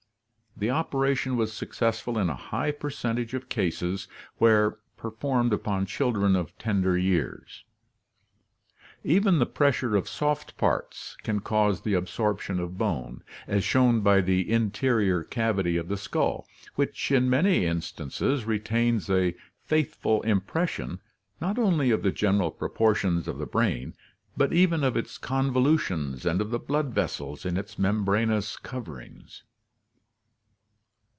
[0.57, 6.55] The operation was successful in a high percentage of cases where performed upon children of
[6.59, 7.63] tender years.
[9.03, 14.21] Even the pressure of soft parts can cause the absorption of bone, as shown by
[14.21, 16.45] the interior cavity of the skull,
[16.75, 19.33] which in many in stances retains a
[19.63, 20.99] faithful impression,
[21.39, 23.95] not only of the general pro portions of the brain,
[24.37, 29.41] but even of its convolutions and of the blood vessels in its membranous coverings.